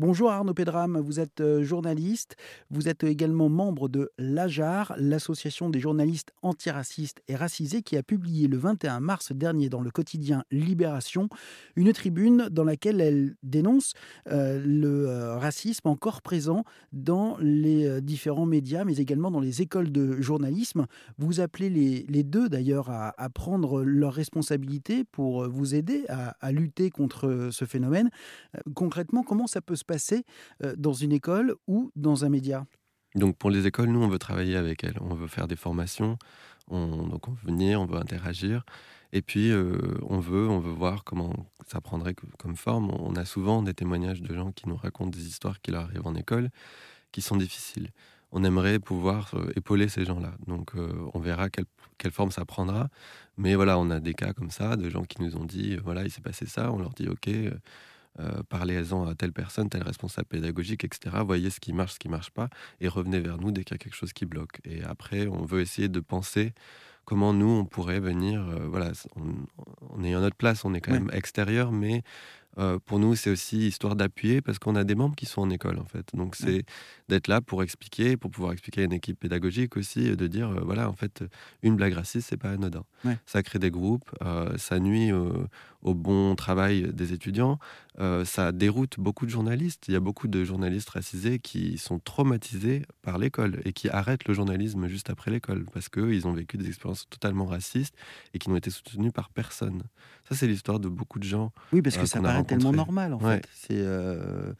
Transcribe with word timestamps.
Bonjour 0.00 0.30
Arnaud 0.30 0.54
Pedram, 0.54 0.98
vous 0.98 1.20
êtes 1.20 1.42
euh, 1.42 1.62
journaliste, 1.62 2.36
vous 2.70 2.88
êtes 2.88 3.04
également 3.04 3.50
membre 3.50 3.90
de 3.90 4.10
l'AJAR, 4.16 4.94
l'association 4.96 5.68
des 5.68 5.78
journalistes 5.78 6.32
antiracistes 6.40 7.20
et 7.28 7.36
racisés 7.36 7.82
qui 7.82 7.98
a 7.98 8.02
publié 8.02 8.48
le 8.48 8.56
21 8.56 9.00
mars 9.00 9.30
dernier 9.32 9.68
dans 9.68 9.82
le 9.82 9.90
quotidien 9.90 10.42
Libération 10.50 11.28
une 11.76 11.92
tribune 11.92 12.48
dans 12.50 12.64
laquelle 12.64 13.02
elle 13.02 13.36
dénonce 13.42 13.92
euh, 14.30 14.64
le 14.64 15.06
euh, 15.06 15.36
racisme 15.36 15.86
encore 15.86 16.22
présent 16.22 16.64
dans 16.94 17.36
les 17.38 18.00
différents 18.00 18.46
médias 18.46 18.84
mais 18.84 18.96
également 18.96 19.30
dans 19.30 19.38
les 19.40 19.60
écoles 19.60 19.92
de 19.92 20.18
journalisme. 20.22 20.86
Vous 21.18 21.40
appelez 21.40 21.68
les, 21.68 22.22
deux 22.22 22.48
d'ailleurs 22.48 22.88
à, 22.88 23.28
prendre 23.34 23.82
leurs 23.82 24.14
responsabilités 24.14 25.04
pour 25.04 25.46
vous 25.46 25.74
aider 25.74 26.06
à, 26.08 26.36
à 26.40 26.52
lutter 26.52 26.88
contre 26.88 27.50
ce 27.52 27.66
phénomène. 27.66 28.08
concrètement, 28.74 29.22
comment 29.22 29.46
ça 29.46 29.60
peut 29.60 29.76
se 29.76 29.84
euh, 30.62 30.74
dans 30.76 30.92
une 30.92 31.12
école 31.12 31.54
ou 31.66 31.90
dans 31.96 32.24
un 32.24 32.28
média? 32.28 32.66
Donc 33.14 33.36
pour 33.36 33.50
les 33.50 33.66
écoles, 33.66 33.88
nous, 33.88 34.02
on 34.02 34.08
veut 34.08 34.18
travailler 34.18 34.56
avec 34.56 34.84
elles. 34.84 34.98
On 35.00 35.14
veut 35.14 35.26
faire 35.26 35.48
des 35.48 35.56
formations. 35.56 36.16
On, 36.68 37.08
donc 37.08 37.28
on 37.28 37.32
veut 37.32 37.46
venir, 37.46 37.80
on 37.80 37.86
veut 37.86 37.98
interagir. 37.98 38.64
Et 39.12 39.22
puis, 39.22 39.50
euh, 39.50 39.76
on, 40.08 40.20
veut, 40.20 40.48
on 40.48 40.60
veut 40.60 40.70
voir 40.70 41.02
comment 41.02 41.34
ça 41.66 41.80
prendrait 41.80 42.14
comme 42.38 42.54
forme. 42.54 42.90
On 42.92 43.16
a 43.16 43.24
souvent 43.24 43.62
des 43.62 43.74
témoignages 43.74 44.22
de 44.22 44.32
gens 44.32 44.52
qui 44.52 44.68
nous 44.68 44.76
racontent 44.76 45.10
des 45.10 45.26
histoires 45.26 45.60
qui 45.60 45.72
leur 45.72 45.82
arrivent 45.82 46.06
en 46.06 46.14
école, 46.14 46.50
qui 47.10 47.20
sont 47.20 47.36
difficiles. 47.36 47.90
On 48.30 48.44
aimerait 48.44 48.78
pouvoir 48.78 49.34
euh, 49.34 49.50
épauler 49.56 49.88
ces 49.88 50.04
gens-là. 50.04 50.34
Donc, 50.46 50.74
on 51.12 51.18
verra 51.18 51.50
quelle, 51.50 51.64
quelle, 51.98 52.12
forme 52.12 52.30
ça 52.30 52.44
prendra. 52.44 52.88
Mais 53.36 53.56
voilà, 53.56 53.76
on 53.80 53.90
a 53.90 53.98
des 53.98 54.14
cas 54.14 54.32
comme 54.32 54.50
ça, 54.50 54.76
de 54.76 54.88
gens 54.88 55.02
qui 55.02 55.20
nous 55.20 55.36
ont 55.36 55.44
dit, 55.44 55.76
voilà, 55.78 56.04
il 56.04 56.10
s'est 56.12 56.20
passé 56.20 56.46
ça. 56.46 56.70
On 56.70 56.78
leur 56.78 56.90
dit, 56.90 57.08
OK, 57.08 57.28
euh, 58.18 58.42
parlez-en 58.48 59.06
à 59.06 59.14
telle 59.14 59.32
personne, 59.32 59.68
tel 59.68 59.82
responsable 59.82 60.26
pédagogique, 60.26 60.84
etc. 60.84 61.16
Voyez 61.24 61.50
ce 61.50 61.60
qui 61.60 61.72
marche, 61.72 61.94
ce 61.94 61.98
qui 61.98 62.08
marche 62.08 62.30
pas, 62.30 62.48
et 62.80 62.88
revenez 62.88 63.20
vers 63.20 63.38
nous 63.38 63.52
dès 63.52 63.64
qu'il 63.64 63.74
y 63.74 63.76
a 63.76 63.78
quelque 63.78 63.94
chose 63.94 64.12
qui 64.12 64.26
bloque. 64.26 64.60
Et 64.64 64.82
après, 64.82 65.26
on 65.28 65.44
veut 65.44 65.60
essayer 65.60 65.88
de 65.88 66.00
penser 66.00 66.52
comment 67.04 67.32
nous, 67.32 67.48
on 67.48 67.64
pourrait 67.64 68.00
venir, 68.00 68.40
euh, 68.48 68.66
voilà, 68.68 68.92
on, 69.16 70.04
est 70.04 70.14
en 70.14 70.20
notre 70.20 70.36
place, 70.36 70.64
on 70.64 70.74
est 70.74 70.80
quand 70.80 70.92
même 70.92 71.10
extérieur, 71.12 71.72
mais 71.72 72.02
euh, 72.58 72.78
pour 72.84 72.98
nous, 72.98 73.14
c'est 73.14 73.30
aussi 73.30 73.68
histoire 73.68 73.96
d'appuyer 73.96 74.40
parce 74.40 74.58
qu'on 74.58 74.76
a 74.76 74.84
des 74.84 74.94
membres 74.94 75.16
qui 75.16 75.26
sont 75.26 75.42
en 75.42 75.50
école, 75.50 75.78
en 75.78 75.84
fait. 75.84 76.06
Donc, 76.14 76.36
c'est 76.36 76.64
d'être 77.08 77.28
là 77.28 77.40
pour 77.40 77.62
expliquer, 77.62 78.16
pour 78.16 78.30
pouvoir 78.30 78.52
expliquer 78.52 78.82
à 78.82 78.84
une 78.84 78.92
équipe 78.92 79.18
pédagogique 79.18 79.76
aussi, 79.76 80.16
de 80.16 80.26
dire, 80.26 80.50
voilà, 80.64 80.88
en 80.88 80.92
fait, 80.92 81.24
une 81.62 81.76
blague 81.76 81.94
raciste, 81.94 82.28
c'est 82.30 82.36
pas 82.36 82.50
anodin. 82.50 82.84
Ça 83.26 83.42
crée 83.42 83.58
des 83.58 83.70
groupes, 83.70 84.10
ça 84.56 84.78
nuit 84.80 85.10
au 85.12 85.94
bon 85.94 86.34
travail 86.34 86.92
des 86.92 87.12
étudiants. 87.12 87.58
Euh, 88.00 88.24
ça 88.24 88.50
déroute 88.50 88.98
beaucoup 88.98 89.26
de 89.26 89.30
journalistes. 89.30 89.84
Il 89.88 89.92
y 89.92 89.96
a 89.96 90.00
beaucoup 90.00 90.26
de 90.26 90.42
journalistes 90.42 90.88
racisés 90.88 91.38
qui 91.38 91.76
sont 91.76 91.98
traumatisés 91.98 92.82
par 93.02 93.18
l'école 93.18 93.60
et 93.66 93.74
qui 93.74 93.90
arrêtent 93.90 94.26
le 94.26 94.32
journalisme 94.32 94.88
juste 94.88 95.10
après 95.10 95.30
l'école 95.30 95.66
parce 95.74 95.90
qu'ils 95.90 96.26
ont 96.26 96.32
vécu 96.32 96.56
des 96.56 96.68
expériences 96.68 97.06
totalement 97.10 97.44
racistes 97.44 97.94
et 98.32 98.38
qui 98.38 98.48
n'ont 98.48 98.56
été 98.56 98.70
soutenus 98.70 99.12
par 99.12 99.28
personne. 99.28 99.82
Ça, 100.26 100.34
c'est 100.34 100.46
l'histoire 100.46 100.80
de 100.80 100.88
beaucoup 100.88 101.18
de 101.18 101.24
gens. 101.24 101.52
Oui, 101.74 101.82
parce 101.82 101.96
que 101.96 102.02
euh, 102.02 102.06
ça 102.06 102.22
paraît 102.22 102.44
tellement 102.44 102.72
normal 102.72 103.12
en 103.12 103.18
fait. 103.18 103.46
C'est 103.52 103.76
euh, 103.76 104.54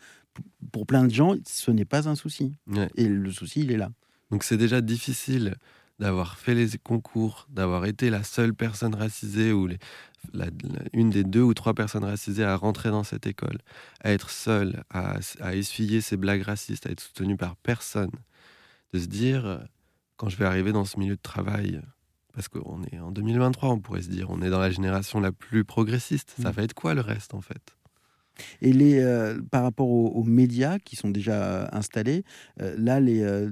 pour 0.71 0.87
plein 0.87 1.05
de 1.05 1.13
gens, 1.13 1.35
ce 1.47 1.71
n'est 1.71 1.87
pas 1.87 2.09
un 2.09 2.17
souci. 2.17 2.57
Et 2.97 3.09
le 3.09 3.31
souci, 3.33 3.61
il 3.61 3.73
est 3.73 3.79
là. 3.79 3.91
Donc 4.31 4.45
c'est 4.45 4.59
déjà 4.59 4.83
difficile 4.83 5.57
d'avoir 6.01 6.39
fait 6.39 6.55
les 6.55 6.79
concours, 6.79 7.47
d'avoir 7.51 7.85
été 7.85 8.11
la 8.11 8.25
seule 8.25 8.55
personne 8.55 8.95
racisée 8.95 9.53
ou 9.53 9.67
les, 9.67 9.79
une 10.93 11.11
des 11.11 11.25
deux 11.25 11.43
ou 11.43 11.55
trois 11.55 11.75
personnes 11.75 12.05
racisées 12.05 12.45
à 12.45 12.57
rentrer 12.57 12.91
dans 12.91 13.05
cette 13.05 13.27
école, 13.27 13.59
à 14.03 14.11
être 14.11 14.31
seule, 14.31 14.83
à, 14.91 15.19
à 15.41 15.55
essuyer 15.55 16.01
ses 16.01 16.17
blagues 16.17 16.43
racistes, 16.43 16.87
à 16.87 16.91
être 16.91 17.01
soutenue 17.01 17.37
par 17.37 17.55
personne, 17.57 18.11
de 18.93 18.99
se 18.99 19.07
dire, 19.07 19.61
quand 20.17 20.29
je 20.29 20.37
vais 20.37 20.47
arriver 20.47 20.73
dans 20.73 20.85
ce 20.85 20.99
milieu 20.99 21.17
de 21.17 21.23
travail, 21.23 21.81
parce 22.33 22.49
qu'on 22.49 22.83
est 22.91 22.99
en 22.99 23.13
2023, 23.13 23.69
on 23.69 23.79
pourrait 23.79 24.03
se 24.03 24.09
dire, 24.09 24.31
on 24.31 24.41
est 24.41 24.51
dans 24.51 24.59
la 24.59 24.71
génération 24.71 25.21
la 25.21 25.33
plus 25.33 25.65
progressiste, 25.65 26.35
ça 26.41 26.51
mmh. 26.51 26.53
va 26.53 26.63
être 26.63 26.75
quoi 26.75 26.95
le 26.95 27.03
reste 27.03 27.35
en 27.35 27.41
fait? 27.41 27.77
Et 28.63 28.73
les, 28.73 29.01
euh, 29.01 29.41
par 29.51 29.63
rapport 29.63 29.89
aux, 29.89 30.25
médias 30.25 30.79
qui 30.79 30.97
sont 30.97 31.11
déjà 31.11 31.69
installés, 31.73 32.25
euh, 32.61 32.75
là, 32.79 33.01
les, 33.01 33.23
euh, 33.23 33.51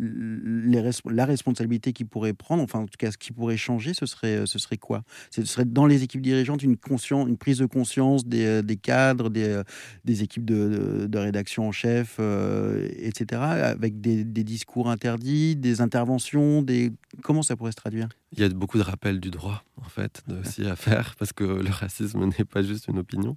les 0.00 0.90
la 1.10 1.24
responsabilité 1.26 1.92
qu'ils 1.92 2.06
pourraient 2.06 2.32
prendre, 2.32 2.62
enfin 2.62 2.80
en 2.80 2.86
tout 2.86 2.96
cas 2.98 3.10
ce 3.10 3.18
qui 3.18 3.32
pourrait 3.32 3.56
changer, 3.56 3.92
ce 3.94 4.06
serait, 4.06 4.46
ce 4.46 4.58
serait 4.58 4.78
quoi? 4.78 5.02
Ce 5.30 5.44
serait 5.44 5.64
dans 5.64 5.86
les 5.86 6.02
équipes 6.02 6.22
dirigeantes 6.22 6.62
une, 6.62 6.76
prise 6.76 7.58
de 7.58 7.66
conscience 7.66 8.26
des, 8.26 8.62
des 8.62 8.76
cadres, 8.76 9.28
des, 9.28 9.62
des 10.04 10.22
équipes 10.22 10.44
de, 10.44 11.06
de, 11.06 11.18
rédaction 11.18 11.68
en 11.68 11.72
chef, 11.72 12.18
etc., 12.18 13.42
avec 13.42 14.00
des, 14.00 14.24
des, 14.24 14.44
discours 14.44 14.90
interdits, 14.90 15.56
des 15.56 15.80
interventions, 15.80 16.62
des... 16.62 16.92
comment 17.22 17.42
ça 17.42 17.56
pourrait 17.56 17.72
se 17.72 17.76
traduire? 17.76 18.08
Il 18.32 18.40
y 18.40 18.44
a 18.44 18.48
beaucoup 18.48 18.78
de 18.78 18.82
rappels 18.82 19.20
du 19.20 19.30
droit, 19.30 19.64
en 19.76 19.88
fait, 19.88 20.22
aussi 20.40 20.64
à 20.64 20.76
faire, 20.76 21.14
parce 21.18 21.32
que 21.32 21.44
le 21.44 21.70
racisme 21.70 22.24
n'est 22.24 22.44
pas 22.44 22.62
juste 22.62 22.88
une 22.88 22.98
opinion. 22.98 23.36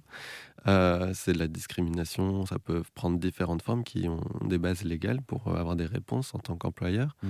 Euh, 0.66 1.10
c'est 1.14 1.32
de 1.32 1.38
la 1.38 1.48
discrimination, 1.48 2.46
ça 2.46 2.58
peut 2.58 2.82
prendre 2.94 3.18
différentes 3.18 3.62
formes 3.62 3.84
qui 3.84 4.08
ont 4.08 4.22
des 4.42 4.58
bases 4.58 4.82
légales 4.82 5.20
pour 5.20 5.48
euh, 5.48 5.56
avoir 5.56 5.76
des 5.76 5.86
réponses 5.86 6.34
en 6.34 6.38
tant 6.38 6.56
qu'employeur. 6.56 7.16
Mmh. 7.22 7.28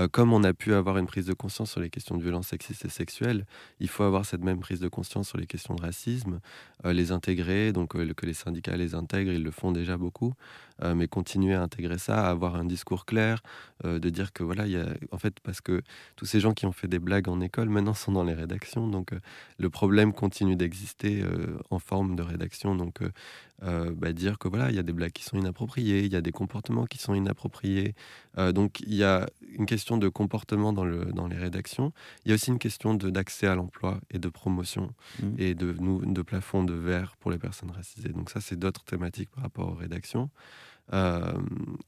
Euh, 0.00 0.08
comme 0.08 0.32
on 0.32 0.42
a 0.42 0.52
pu 0.52 0.74
avoir 0.74 0.98
une 0.98 1.06
prise 1.06 1.26
de 1.26 1.32
conscience 1.34 1.70
sur 1.70 1.80
les 1.80 1.88
questions 1.88 2.16
de 2.16 2.22
violence 2.22 2.48
sexiste 2.48 2.84
et 2.84 2.88
sexuelle, 2.88 3.46
il 3.80 3.88
faut 3.88 4.02
avoir 4.02 4.26
cette 4.26 4.42
même 4.42 4.60
prise 4.60 4.80
de 4.80 4.88
conscience 4.88 5.28
sur 5.28 5.38
les 5.38 5.46
questions 5.46 5.74
de 5.74 5.82
racisme, 5.82 6.40
les 6.84 7.12
intégrer, 7.12 7.72
donc 7.72 7.92
que 8.14 8.26
les 8.26 8.34
syndicats 8.34 8.76
les 8.76 8.94
intègrent, 8.94 9.30
ils 9.30 9.42
le 9.42 9.50
font 9.52 9.70
déjà 9.70 9.96
beaucoup, 9.96 10.34
mais 10.82 11.06
continuer 11.06 11.54
à 11.54 11.62
intégrer 11.62 11.98
ça, 11.98 12.26
à 12.26 12.30
avoir 12.30 12.56
un 12.56 12.64
discours 12.64 13.06
clair, 13.06 13.40
de 13.84 14.10
dire 14.10 14.32
que 14.32 14.42
voilà, 14.42 14.66
il 14.66 14.72
y 14.72 14.76
a, 14.76 14.86
en 15.12 15.18
fait, 15.18 15.38
parce 15.40 15.60
que 15.60 15.80
tous 16.16 16.26
ces 16.26 16.40
gens 16.40 16.52
qui 16.54 16.66
ont 16.66 16.72
fait 16.72 16.88
des 16.88 16.98
blagues 16.98 17.28
en 17.28 17.40
école 17.40 17.68
maintenant 17.68 17.94
sont 17.94 18.12
dans 18.12 18.24
les 18.24 18.34
rédactions, 18.34 18.88
donc 18.88 19.10
le 19.58 19.70
problème 19.70 20.12
continue 20.12 20.56
d'exister 20.56 21.24
en 21.70 21.78
forme 21.78 22.16
de 22.16 22.22
rédaction 22.22 22.73
donc, 22.74 23.02
euh, 23.02 23.10
euh, 23.62 23.92
bah, 23.94 24.12
dire 24.12 24.38
que 24.38 24.48
voilà, 24.48 24.70
il 24.70 24.76
y 24.76 24.78
a 24.78 24.82
des 24.82 24.92
blagues 24.92 25.12
qui 25.12 25.24
sont 25.24 25.38
inappropriées, 25.38 26.04
il 26.04 26.12
y 26.12 26.16
a 26.16 26.20
des 26.20 26.32
comportements 26.32 26.86
qui 26.86 26.98
sont 26.98 27.14
inappropriés. 27.14 27.94
Euh, 28.38 28.52
donc, 28.52 28.80
il 28.80 28.94
y 28.94 29.04
a 29.04 29.28
une 29.56 29.66
question 29.66 29.96
de 29.96 30.08
comportement 30.08 30.72
dans, 30.72 30.84
le, 30.84 31.06
dans 31.06 31.26
les 31.26 31.36
rédactions. 31.36 31.92
Il 32.24 32.30
y 32.30 32.32
a 32.32 32.34
aussi 32.34 32.50
une 32.50 32.58
question 32.58 32.94
d'accès 32.94 33.46
à 33.46 33.54
l'emploi 33.54 34.00
et 34.10 34.18
de 34.18 34.28
promotion 34.28 34.92
mmh. 35.22 35.26
et 35.38 35.54
de, 35.54 35.72
de 35.72 36.22
plafond 36.22 36.64
de 36.64 36.74
verre 36.74 37.16
pour 37.18 37.30
les 37.30 37.38
personnes 37.38 37.70
racisées. 37.70 38.10
Donc, 38.10 38.30
ça, 38.30 38.40
c'est 38.40 38.58
d'autres 38.58 38.84
thématiques 38.84 39.30
par 39.30 39.44
rapport 39.44 39.68
aux 39.68 39.74
rédactions. 39.74 40.30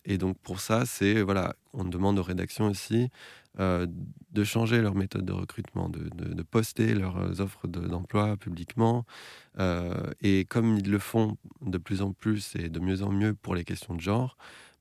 et 0.05 0.17
donc 0.17 0.39
pour 0.39 0.59
ça, 0.61 0.87
c'est 0.87 1.21
voilà, 1.21 1.55
on 1.75 1.85
demande 1.85 2.19
aux 2.19 2.23
rédactions 2.23 2.67
aussi 2.67 3.11
de 3.59 4.45
changer 4.45 4.83
leur 4.83 4.95
méthode 4.95 5.25
de 5.25 5.33
recrutement, 5.33 5.89
de, 5.89 6.43
poster 6.43 6.95
leurs 6.95 7.41
offres 7.41 7.67
d'emploi 7.67 8.37
publiquement, 8.37 9.07
euh, 9.59 9.95
et 10.21 10.45
comme 10.45 10.77
ils 10.77 10.91
le 10.91 10.99
font 10.99 11.37
de 11.63 11.79
plus 11.79 12.03
en 12.03 12.13
plus 12.13 12.55
et 12.57 12.69
de 12.69 12.79
mieux 12.79 13.03
en 13.03 13.11
mieux 13.11 13.35
pour 13.35 13.55
les 13.55 13.65
questions 13.65 13.95
de 13.95 14.01
genre, 14.01 14.37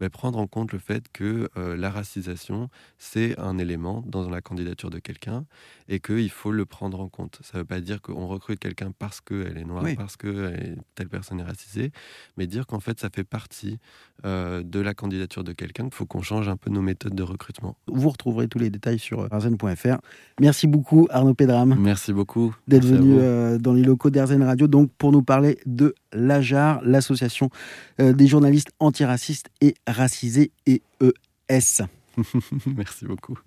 prendre 0.10 0.40
en 0.40 0.48
compte 0.48 0.72
le 0.74 0.80
fait 0.80 1.06
que 1.12 1.50
euh, 1.58 1.76
la 1.76 1.90
racisation, 1.90 2.70
c'est 2.98 3.40
un 3.40 3.58
élément 3.58 4.04
dans 4.06 4.30
la 4.30 4.42
candidature 4.42 4.90
de 4.90 5.00
quelqu'un 5.00 5.46
et 5.88 6.00
qu'il 6.00 6.30
faut 6.30 6.52
le 6.52 6.66
prendre 6.66 7.00
en 7.00 7.08
compte. 7.08 7.40
Ça 7.44 7.58
ne 7.58 7.60
veut 7.60 7.66
pas 7.66 7.80
dire 7.80 8.02
qu'on 8.02 8.28
recrute 8.28 8.60
quelqu'un 8.60 8.92
parce 8.98 9.22
qu'elle 9.22 9.58
est 9.58 9.64
noire, 9.64 9.86
parce 9.98 10.18
que 10.18 10.54
telle 10.96 11.10
personne 11.10 11.40
est 11.40 11.44
racisée, 11.44 11.92
mais 12.38 12.48
dire 12.48 12.68
qu'en 12.68 12.80
fait, 12.80 13.00
ça 13.00 13.10
fait 13.14 13.24
partie 13.24 13.80
euh, 14.26 14.64
de 14.64 14.80
la 14.80 14.94
candidature 14.94 15.44
de 15.44 15.54
quelqu'un, 15.54 15.84
qu'il 15.84 15.94
faut 15.94 16.06
qu'on 16.06 16.22
change 16.22 16.48
un 16.50 16.58
peu 16.58 16.70
nos 16.70 16.82
méthodes 16.82 17.16
de 17.16 17.24
recrutement. 17.24 17.78
Vous 17.88 18.10
retrouverez 18.10 18.48
tous 18.48 18.60
les 18.60 18.70
détails 18.70 19.00
sur 19.00 19.32
arzen.fr. 19.32 19.98
Merci 20.40 20.68
beaucoup, 20.68 21.08
Arnaud 21.10 21.34
Pédram. 21.34 21.76
Merci 21.80 22.14
beaucoup. 22.14 22.56
D'être 22.68 22.86
venu 22.86 23.60
dans 23.60 23.74
les 23.74 23.84
locaux 23.84 24.10
d'Arzen 24.10 24.44
Radio 24.44 24.68
donc 24.68 24.92
pour 24.98 25.12
nous 25.12 25.24
parler 25.24 25.58
de 25.66 25.96
l'AJAR, 26.16 26.82
l'association 26.84 27.50
euh, 28.00 28.14
des 28.14 28.28
journalistes 28.28 28.72
antiracistes 28.80 29.50
et 29.62 29.76
racisés 29.88 30.52
et 30.66 30.82
ES. 31.02 31.84
Merci 32.76 33.06
beaucoup. 33.06 33.38